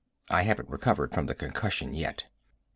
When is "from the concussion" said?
1.13-1.93